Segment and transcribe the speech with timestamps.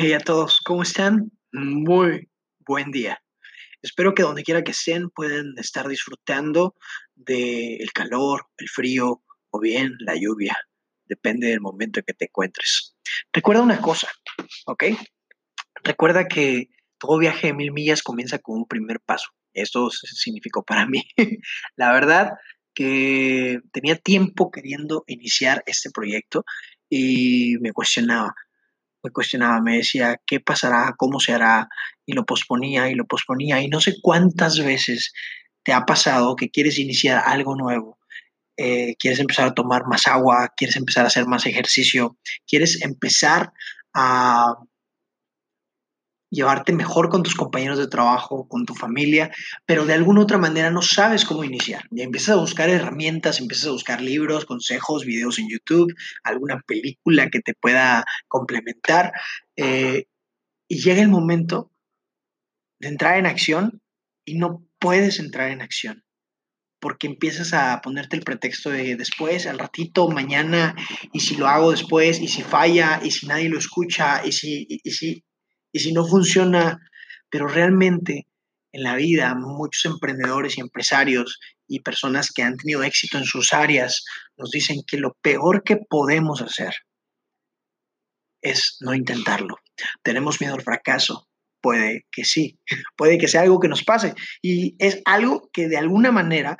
[0.00, 1.32] Hey a todos, ¿cómo están?
[1.50, 2.30] Muy
[2.60, 3.20] buen día.
[3.82, 6.76] Espero que donde quiera que estén puedan estar disfrutando
[7.16, 10.56] del calor, el frío o bien la lluvia.
[11.06, 12.94] Depende del momento en que te encuentres.
[13.32, 14.08] Recuerda una cosa,
[14.66, 14.84] ¿ok?
[15.82, 19.30] Recuerda que todo viaje de mil millas comienza con un primer paso.
[19.52, 21.02] Esto significó para mí.
[21.74, 22.34] la verdad
[22.72, 26.44] que tenía tiempo queriendo iniciar este proyecto
[26.88, 28.32] y me cuestionaba,
[29.02, 30.94] me cuestionaba, me decía, ¿qué pasará?
[30.96, 31.68] ¿Cómo se hará?
[32.06, 33.60] Y lo posponía y lo posponía.
[33.60, 35.12] Y no sé cuántas veces
[35.62, 37.98] te ha pasado que quieres iniciar algo nuevo,
[38.56, 42.16] eh, quieres empezar a tomar más agua, quieres empezar a hacer más ejercicio,
[42.46, 43.52] quieres empezar
[43.94, 44.54] a
[46.30, 49.30] llevarte mejor con tus compañeros de trabajo, con tu familia,
[49.66, 51.84] pero de alguna otra manera no sabes cómo iniciar.
[51.90, 57.28] Y empiezas a buscar herramientas, empiezas a buscar libros, consejos, videos en YouTube, alguna película
[57.30, 59.12] que te pueda complementar.
[59.56, 60.06] Eh,
[60.68, 61.70] y llega el momento
[62.80, 63.80] de entrar en acción
[64.24, 66.04] y no puedes entrar en acción
[66.80, 70.76] porque empiezas a ponerte el pretexto de después, al ratito, mañana,
[71.12, 74.66] y si lo hago después, y si falla, y si nadie lo escucha, y si,
[74.68, 75.24] y si,
[75.72, 76.78] y si no funciona,
[77.30, 78.26] pero realmente
[78.72, 83.52] en la vida muchos emprendedores y empresarios y personas que han tenido éxito en sus
[83.52, 84.04] áreas
[84.36, 86.74] nos dicen que lo peor que podemos hacer
[88.42, 89.56] es no intentarlo.
[90.02, 91.28] Tenemos miedo al fracaso.
[91.60, 92.58] Puede que sí,
[92.96, 96.56] puede que sea algo que nos pase y es algo que de alguna manera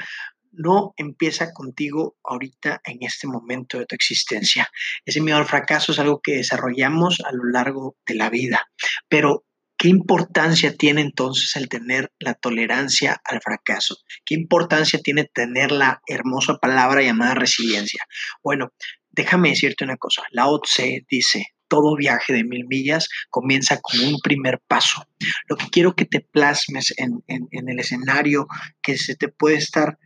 [0.52, 4.68] no empieza contigo ahorita en este momento de tu existencia.
[5.04, 8.68] Ese miedo al fracaso es algo que desarrollamos a lo largo de la vida.
[9.08, 9.44] Pero,
[9.76, 13.96] ¿qué importancia tiene entonces el tener la tolerancia al fracaso?
[14.24, 18.04] ¿Qué importancia tiene tener la hermosa palabra llamada resiliencia?
[18.42, 18.72] Bueno,
[19.10, 20.22] déjame decirte una cosa.
[20.30, 25.06] La OTSE dice, todo viaje de mil millas comienza con un primer paso.
[25.48, 28.46] Lo que quiero que te plasmes en, en el escenario
[28.82, 29.98] que se te puede estar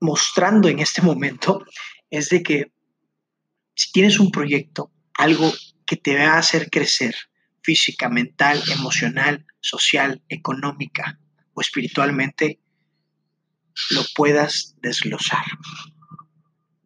[0.00, 1.64] mostrando en este momento
[2.10, 2.72] es de que
[3.74, 5.52] si tienes un proyecto, algo
[5.86, 7.14] que te va a hacer crecer
[7.62, 11.18] física, mental, emocional, social, económica
[11.54, 12.60] o espiritualmente,
[13.90, 15.44] lo puedas desglosar.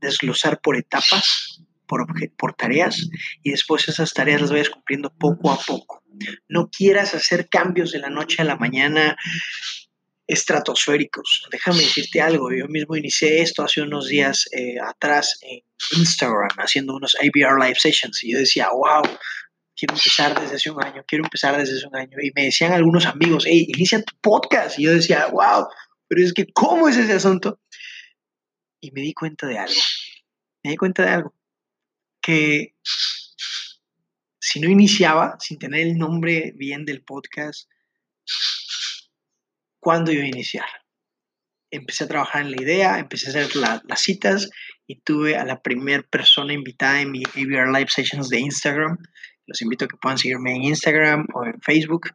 [0.00, 3.08] Desglosar por etapas, por, por tareas,
[3.42, 6.04] y después esas tareas las vayas cumpliendo poco a poco.
[6.48, 9.16] No quieras hacer cambios de la noche a la mañana
[10.28, 11.49] estratosféricos.
[11.50, 15.62] Déjame decirte algo, yo mismo inicié esto hace unos días eh, atrás en
[15.97, 19.03] Instagram haciendo unos ABR Live Sessions y yo decía, wow,
[19.75, 22.19] quiero empezar desde hace un año, quiero empezar desde hace un año.
[22.22, 24.78] Y me decían algunos amigos, hey, inicia tu podcast.
[24.78, 25.67] Y yo decía, wow,
[26.06, 27.61] pero es que, ¿cómo es ese asunto?
[28.81, 29.81] Y me di cuenta de algo,
[30.62, 31.34] me di cuenta de algo,
[32.21, 32.75] que
[34.38, 37.69] si no iniciaba sin tener el nombre bien del podcast,
[39.88, 40.66] cuándo iba a iniciar.
[41.71, 44.50] Empecé a trabajar en la idea, empecé a hacer las citas
[44.87, 48.99] y tuve a la primera persona invitada en mi ABR Live Sessions de Instagram.
[49.47, 52.10] Los invito a que puedan seguirme en Instagram o en Facebook.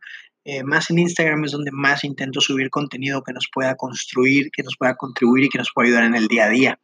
[0.46, 4.62] Eh, más en Instagram es donde más intento subir contenido que nos pueda construir, que
[4.62, 6.80] nos pueda contribuir y que nos pueda ayudar en el día a día.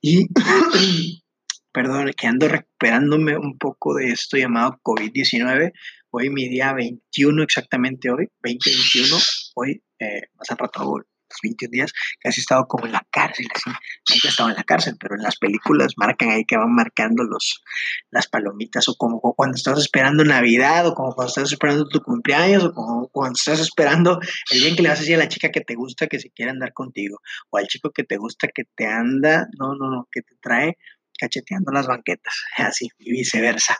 [0.00, 0.28] Y,
[1.72, 5.72] perdón, que ando recuperándome un poco de esto llamado COVID-19.
[6.10, 9.16] Hoy mi día 21 exactamente hoy, 2021,
[9.56, 10.98] hoy eh, al rato
[11.28, 14.56] los 21 días, casi he estado como en la cárcel, así, nunca he estado en
[14.56, 17.62] la cárcel, pero en las películas marcan ahí que van marcando los,
[18.10, 22.64] las palomitas, o como cuando estás esperando Navidad, o como cuando estás esperando tu cumpleaños,
[22.64, 24.20] o como cuando estás esperando
[24.50, 26.18] el día en que le vas a decir a la chica que te gusta que
[26.18, 27.20] se quiere andar contigo,
[27.50, 30.78] o al chico que te gusta que te anda, no, no, no, que te trae
[31.18, 33.78] cacheteando las banquetas, así, y viceversa.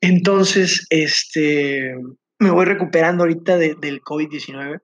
[0.00, 1.94] Entonces, este,
[2.38, 4.80] me voy recuperando ahorita del COVID-19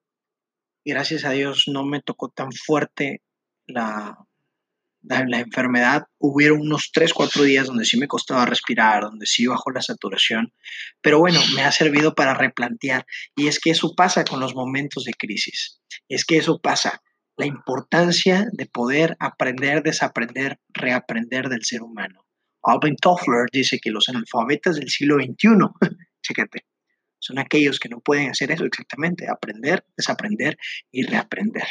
[0.91, 3.23] gracias a Dios no me tocó tan fuerte
[3.67, 4.19] la,
[5.03, 6.05] la, enfermedad.
[6.19, 10.53] Hubieron unos 3, 4 días donde sí me costaba respirar, donde sí bajó la saturación,
[11.01, 13.07] pero bueno, me ha servido para replantear.
[13.37, 15.81] Y es que eso pasa con los momentos de crisis.
[16.09, 17.03] Es que eso pasa.
[17.37, 22.27] La importancia de poder aprender, desaprender, reaprender del ser humano.
[22.63, 25.49] Alvin Toffler dice que los analfabetas del siglo XXI,
[26.23, 26.67] chécate,
[27.21, 30.57] son aquellos que no pueden hacer eso exactamente, aprender, desaprender
[30.91, 31.69] y reaprender.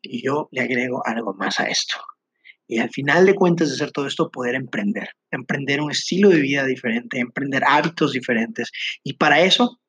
[0.00, 1.96] Y yo le agrego algo más a esto.
[2.66, 6.40] Y al final de cuentas de hacer todo esto, poder emprender, emprender un estilo de
[6.40, 8.70] vida diferente, emprender hábitos diferentes.
[9.02, 9.80] Y para eso,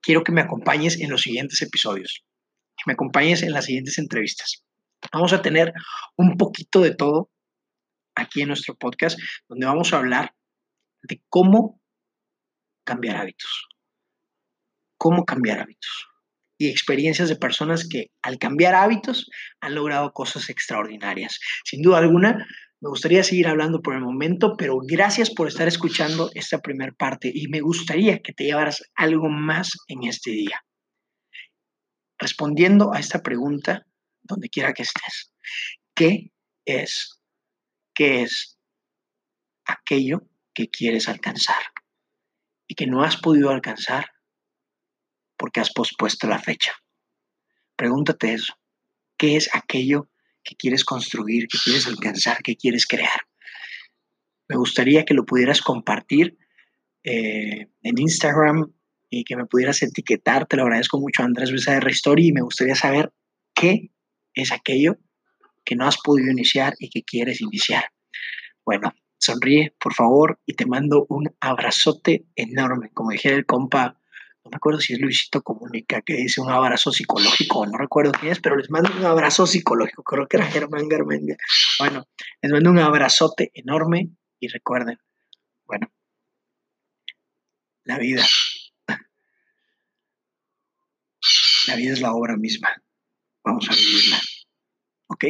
[0.00, 2.24] quiero que me acompañes en los siguientes episodios,
[2.76, 4.64] que me acompañes en las siguientes entrevistas.
[5.12, 5.72] Vamos a tener
[6.16, 7.30] un poquito de todo
[8.16, 10.34] aquí en nuestro podcast, donde vamos a hablar
[11.02, 11.80] de cómo
[12.84, 13.68] cambiar hábitos.
[14.96, 16.08] Cómo cambiar hábitos.
[16.58, 19.28] Y experiencias de personas que al cambiar hábitos
[19.60, 21.38] han logrado cosas extraordinarias.
[21.64, 22.46] Sin duda alguna,
[22.80, 27.30] me gustaría seguir hablando por el momento, pero gracias por estar escuchando esta primera parte
[27.34, 30.62] y me gustaría que te llevaras algo más en este día.
[32.18, 33.86] Respondiendo a esta pregunta,
[34.22, 35.32] donde quiera que estés,
[35.94, 36.30] ¿qué
[36.66, 37.20] es?
[37.94, 38.58] ¿Qué es
[39.64, 41.62] aquello que quieres alcanzar
[42.66, 44.10] y que no has podido alcanzar
[45.36, 46.72] porque has pospuesto la fecha.
[47.76, 48.54] Pregúntate eso.
[49.16, 50.08] ¿Qué es aquello
[50.42, 53.26] que quieres construir, que quieres alcanzar, que quieres crear?
[54.48, 56.36] Me gustaría que lo pudieras compartir
[57.02, 58.72] eh, en Instagram
[59.10, 60.46] y que me pudieras etiquetar.
[60.46, 63.12] Te lo agradezco mucho, Andrés BCR Story, y me gustaría saber
[63.54, 63.90] qué
[64.34, 64.98] es aquello
[65.64, 67.84] que no has podido iniciar y que quieres iniciar.
[68.64, 72.90] Bueno, sonríe, por favor, y te mando un abrazote enorme.
[72.92, 73.98] Como dije el compa,
[74.44, 78.32] no me acuerdo si es Luisito Comunica, que dice un abrazo psicológico, no recuerdo quién
[78.32, 81.36] es, pero les mando un abrazo psicológico, creo que era Germán Garmendia.
[81.78, 82.06] Bueno,
[82.42, 84.98] les mando un abrazote enorme y recuerden,
[85.64, 85.90] bueno,
[87.84, 88.24] la vida,
[91.66, 92.68] la vida es la obra misma,
[93.42, 94.20] vamos a vivirla,
[95.06, 95.24] ¿ok?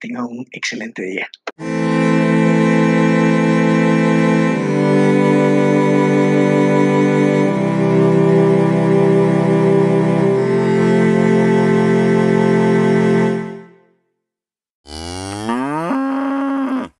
[0.00, 1.28] Tengan un excelente día.